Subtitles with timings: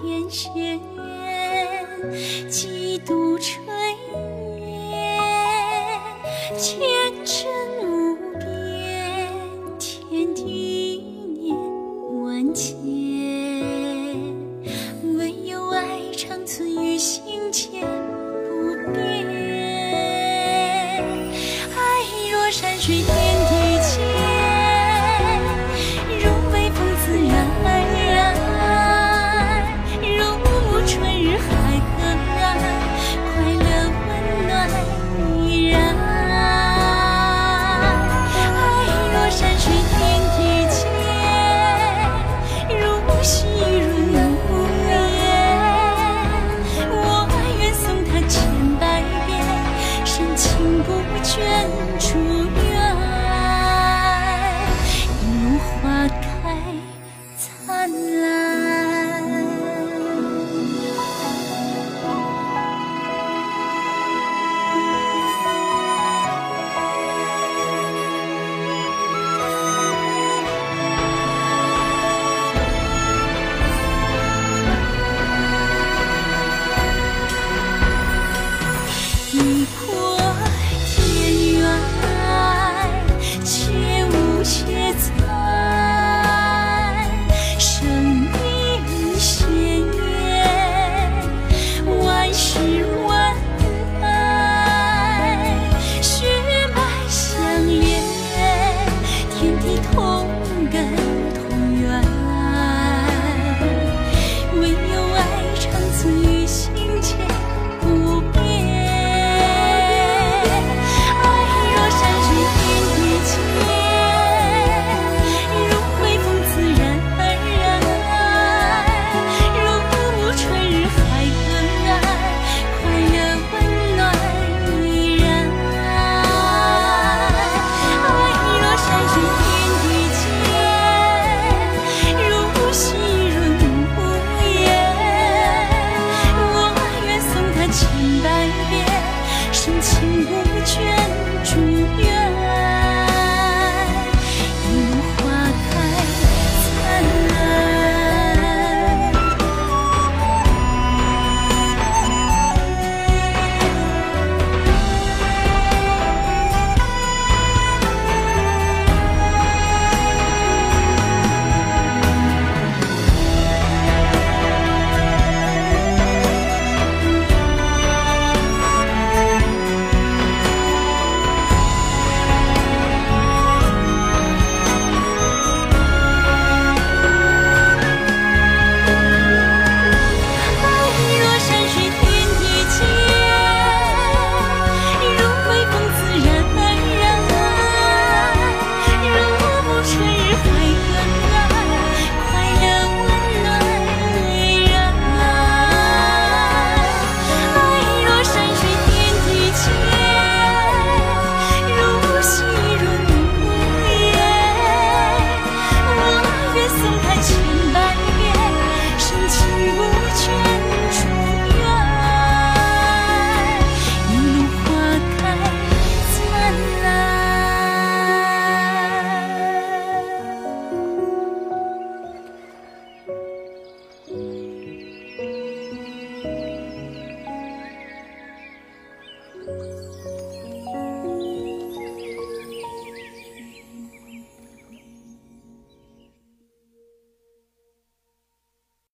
[0.00, 0.80] 天旋
[2.48, 3.77] 几度春